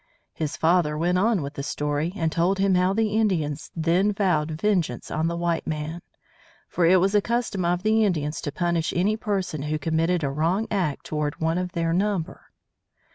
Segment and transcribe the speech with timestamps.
[0.33, 4.49] His father went on with the story, and told him how the Indians then vowed
[4.49, 6.01] vengeance on the white man;
[6.67, 10.31] for it was a custom of the Indians to punish any person who committed a
[10.31, 12.49] wrong act towards one of their number.